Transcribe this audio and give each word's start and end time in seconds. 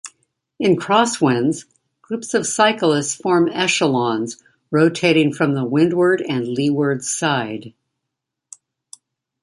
In 0.59 0.77
crosswinds, 0.77 1.65
groups 2.01 2.33
of 2.33 2.47
cyclists 2.47 3.13
form 3.13 3.47
'echelons', 3.49 4.41
rotating 4.71 5.31
from 5.31 5.53
the 5.53 5.63
windward 5.63 6.23
and 6.27 6.47
leeward 6.47 7.03
side. 7.03 7.71